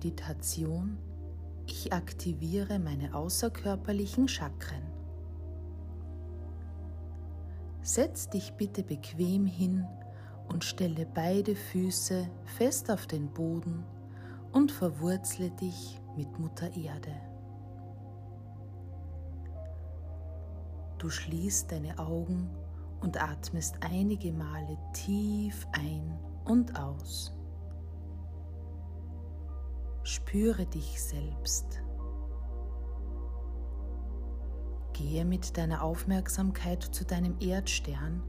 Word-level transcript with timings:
Meditation 0.00 0.96
Ich 1.66 1.92
aktiviere 1.92 2.78
meine 2.78 3.14
außerkörperlichen 3.14 4.28
Chakren. 4.28 4.82
Setz 7.82 8.30
dich 8.30 8.54
bitte 8.54 8.82
bequem 8.82 9.44
hin 9.44 9.84
und 10.48 10.64
stelle 10.64 11.04
beide 11.04 11.54
Füße 11.54 12.30
fest 12.46 12.90
auf 12.90 13.06
den 13.06 13.28
Boden 13.28 13.84
und 14.52 14.72
verwurzle 14.72 15.50
dich 15.50 16.00
mit 16.16 16.38
Mutter 16.38 16.74
Erde. 16.74 17.14
Du 20.96 21.10
schließt 21.10 21.72
deine 21.72 21.98
Augen 21.98 22.48
und 23.02 23.22
atmest 23.22 23.74
einige 23.82 24.32
Male 24.32 24.78
tief 24.94 25.66
ein 25.72 26.18
und 26.46 26.80
aus. 26.80 27.34
Spüre 30.02 30.66
dich 30.66 31.00
selbst. 31.02 31.82
Gehe 34.94 35.24
mit 35.24 35.56
deiner 35.56 35.82
Aufmerksamkeit 35.82 36.82
zu 36.82 37.04
deinem 37.04 37.36
Erdstern, 37.40 38.22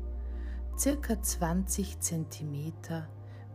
circa 0.77 1.21
20 1.21 1.99
cm 1.99 2.73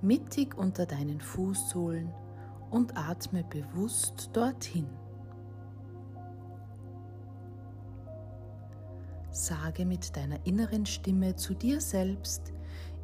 mittig 0.00 0.56
unter 0.56 0.86
deinen 0.86 1.20
Fußsohlen 1.20 2.12
und 2.70 2.96
atme 2.96 3.44
bewusst 3.44 4.30
dorthin. 4.32 4.88
Sage 9.30 9.84
mit 9.84 10.16
deiner 10.16 10.44
inneren 10.46 10.86
Stimme 10.86 11.36
zu 11.36 11.52
dir 11.52 11.82
selbst, 11.82 12.54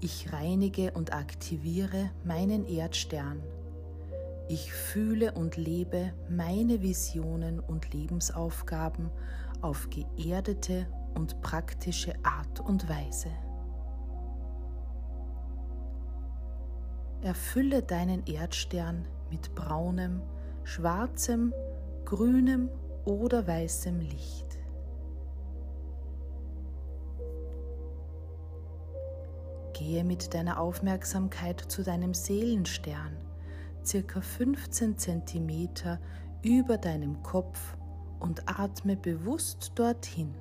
ich 0.00 0.32
reinige 0.32 0.92
und 0.92 1.12
aktiviere 1.12 2.10
meinen 2.24 2.66
Erdstern. 2.66 3.42
Ich 4.52 4.70
fühle 4.70 5.32
und 5.32 5.56
lebe 5.56 6.12
meine 6.28 6.82
Visionen 6.82 7.58
und 7.58 7.94
Lebensaufgaben 7.94 9.10
auf 9.62 9.88
geerdete 9.88 10.86
und 11.14 11.40
praktische 11.40 12.12
Art 12.22 12.60
und 12.60 12.86
Weise. 12.86 13.30
Erfülle 17.22 17.82
deinen 17.82 18.26
Erdstern 18.26 19.08
mit 19.30 19.54
braunem, 19.54 20.20
schwarzem, 20.64 21.54
grünem 22.04 22.68
oder 23.06 23.46
weißem 23.46 24.00
Licht. 24.00 24.58
Gehe 29.72 30.04
mit 30.04 30.34
deiner 30.34 30.60
Aufmerksamkeit 30.60 31.58
zu 31.58 31.82
deinem 31.82 32.12
Seelenstern, 32.12 33.16
circa 33.84 34.20
15 34.20 34.96
cm 34.98 35.68
über 36.42 36.78
deinem 36.78 37.22
Kopf 37.22 37.76
und 38.20 38.48
atme 38.48 38.96
bewusst 38.96 39.72
dorthin. 39.74 40.34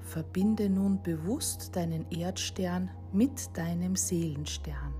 Verbinde 0.00 0.70
nun 0.70 1.02
bewusst 1.02 1.74
deinen 1.74 2.10
Erdstern 2.10 2.90
mit 3.12 3.56
deinem 3.56 3.96
Seelenstern. 3.96 4.94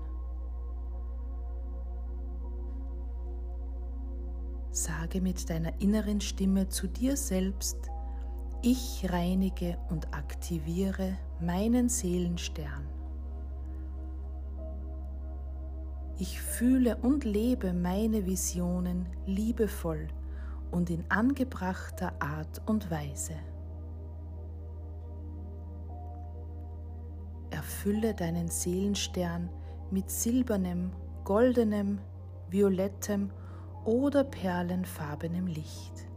Sage 4.71 5.21
mit 5.21 5.49
deiner 5.49 5.81
inneren 5.81 6.21
Stimme 6.21 6.67
zu 6.67 6.87
dir 6.87 7.17
selbst, 7.17 7.77
ich 8.61 9.07
reinige 9.09 9.77
und 9.89 10.13
aktiviere 10.13 11.17
meinen 11.39 11.89
Seelenstern. 11.89 12.96
Ich 16.19 16.41
fühle 16.41 16.97
und 16.97 17.25
lebe 17.25 17.73
meine 17.73 18.25
Visionen 18.25 19.05
liebevoll 19.27 20.07
und 20.71 20.89
in 20.89 21.05
angebrachter 21.09 22.13
Art 22.19 22.61
und 22.65 22.89
Weise. 22.89 23.35
Erfülle 27.51 28.15
deinen 28.15 28.47
Seelenstern 28.47 29.49
mit 29.91 30.09
silbernem, 30.09 30.91
goldenem, 31.23 31.99
violettem 32.49 33.29
oder 33.85 34.23
perlenfarbenem 34.23 35.45
Licht. 35.45 36.07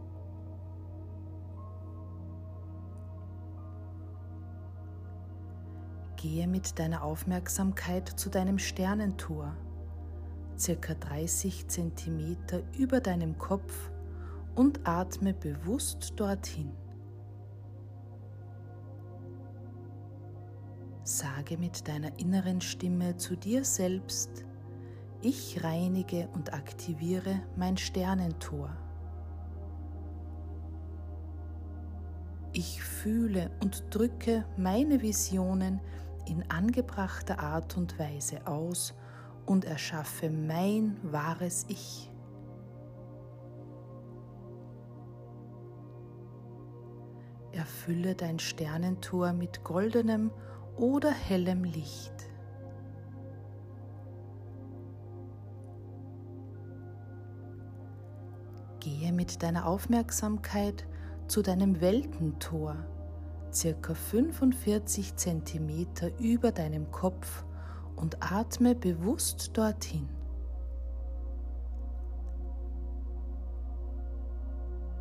Gehe 6.15 6.47
mit 6.47 6.79
deiner 6.79 7.03
Aufmerksamkeit 7.03 8.07
zu 8.07 8.29
deinem 8.29 8.59
Sternentor, 8.59 9.55
circa 10.61 10.93
30 10.93 11.67
cm 11.67 12.37
über 12.77 12.99
deinem 12.99 13.37
Kopf 13.37 13.89
und 14.53 14.87
atme 14.87 15.33
bewusst 15.33 16.13
dorthin. 16.17 16.71
Sage 21.03 21.57
mit 21.57 21.87
deiner 21.87 22.17
inneren 22.19 22.61
Stimme 22.61 23.17
zu 23.17 23.35
dir 23.35 23.65
selbst, 23.65 24.45
ich 25.21 25.63
reinige 25.63 26.29
und 26.33 26.53
aktiviere 26.53 27.41
mein 27.55 27.77
Sternentor. 27.77 28.75
Ich 32.53 32.83
fühle 32.83 33.49
und 33.61 33.83
drücke 33.89 34.45
meine 34.57 35.01
Visionen 35.01 35.79
in 36.25 36.43
angebrachter 36.51 37.39
Art 37.39 37.77
und 37.77 37.97
Weise 37.97 38.45
aus 38.45 38.93
und 39.51 39.65
erschaffe 39.65 40.29
mein 40.29 40.97
wahres 41.03 41.65
Ich. 41.67 42.09
Erfülle 47.51 48.15
dein 48.15 48.39
Sternentor 48.39 49.33
mit 49.33 49.65
goldenem 49.65 50.31
oder 50.77 51.11
hellem 51.11 51.65
Licht. 51.65 52.13
Gehe 58.79 59.11
mit 59.11 59.43
deiner 59.43 59.67
Aufmerksamkeit 59.67 60.87
zu 61.27 61.41
deinem 61.41 61.81
Weltentor 61.81 62.77
circa 63.51 63.95
45 63.95 65.17
cm 65.17 65.87
über 66.21 66.53
deinem 66.53 66.89
Kopf 66.89 67.43
und 68.01 68.17
atme 68.19 68.75
bewusst 68.75 69.55
dorthin. 69.55 70.09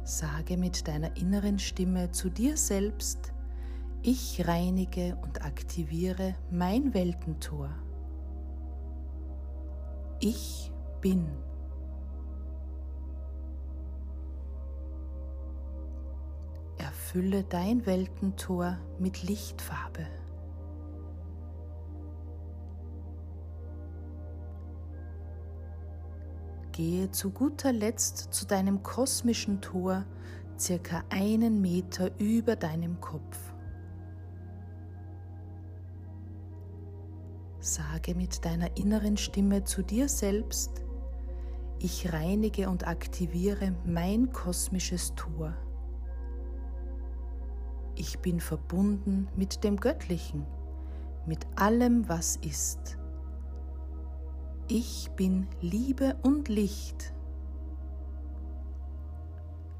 Sage 0.05 0.57
mit 0.57 0.87
deiner 0.87 1.17
inneren 1.17 1.59
Stimme 1.59 2.11
zu 2.11 2.29
dir 2.29 2.57
selbst, 2.57 3.33
ich 4.03 4.47
reinige 4.47 5.17
und 5.23 5.45
aktiviere 5.45 6.35
mein 6.51 6.95
Weltentor. 6.95 7.71
Ich 10.21 10.73
bin. 11.01 11.27
Erfülle 16.77 17.45
dein 17.45 17.87
Weltentor 17.87 18.79
mit 18.99 19.23
Lichtfarbe. 19.23 20.07
Gehe 26.81 27.11
zu 27.11 27.29
guter 27.29 27.75
Letzt 27.75 28.33
zu 28.33 28.47
deinem 28.47 28.83
kosmischen 28.83 29.61
Tor, 29.61 30.07
circa 30.59 31.05
einen 31.11 31.61
Meter 31.61 32.11
über 32.19 32.57
deinem 32.57 32.99
Kopf. 33.03 33.39
Sage 37.59 38.15
mit 38.15 38.47
deiner 38.47 38.79
inneren 38.79 39.19
Stimme 39.19 39.65
zu 39.65 39.83
dir 39.83 40.09
selbst, 40.09 40.83
ich 41.81 42.15
reinige 42.15 42.71
und 42.71 42.87
aktiviere 42.87 43.75
mein 43.85 44.33
kosmisches 44.33 45.15
Tor. 45.17 45.55
Ich 47.95 48.21
bin 48.21 48.41
verbunden 48.41 49.29
mit 49.37 49.65
dem 49.65 49.77
Göttlichen, 49.77 50.47
mit 51.27 51.47
allem, 51.57 52.09
was 52.09 52.37
ist. 52.37 52.97
Ich 54.73 55.11
bin 55.17 55.49
Liebe 55.61 56.17
und 56.23 56.49
Licht. 56.49 57.13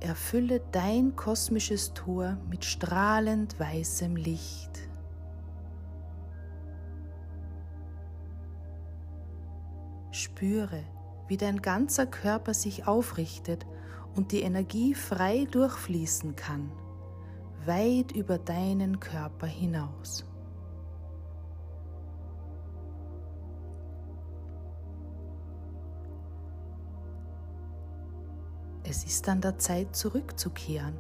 Erfülle 0.01 0.61
dein 0.73 1.15
kosmisches 1.15 1.95
Tor 1.95 2.39
mit 2.51 2.65
strahlend 2.65 3.61
weißem 3.61 4.17
Licht. 4.17 4.89
Spüre, 10.11 10.83
wie 11.29 11.37
dein 11.37 11.63
ganzer 11.63 12.07
Körper 12.07 12.53
sich 12.53 12.89
aufrichtet 12.89 13.65
und 14.17 14.33
die 14.33 14.41
Energie 14.41 14.95
frei 14.95 15.47
durchfließen 15.53 16.35
kann 16.35 16.73
weit 17.67 18.13
über 18.13 18.39
deinen 18.39 19.01
Körper 19.01 19.47
hinaus. 19.47 20.25
Es 28.83 29.05
ist 29.05 29.29
an 29.29 29.41
der 29.41 29.59
Zeit 29.59 29.95
zurückzukehren. 29.95 30.97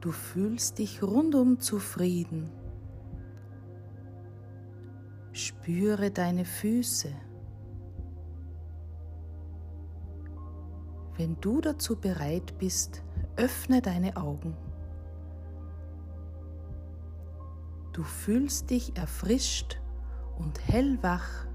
Du 0.00 0.12
fühlst 0.12 0.78
dich 0.78 1.02
rundum 1.02 1.58
zufrieden. 1.58 2.50
Spüre 5.32 6.10
deine 6.10 6.44
Füße. 6.44 7.12
Wenn 11.16 11.40
du 11.40 11.60
dazu 11.60 11.96
bereit 11.96 12.56
bist, 12.58 13.02
öffne 13.36 13.82
deine 13.82 14.16
Augen. 14.16 14.56
Du 17.92 18.04
fühlst 18.04 18.70
dich 18.70 18.96
erfrischt 18.96 19.80
und 20.38 20.60
hellwach 20.68 21.47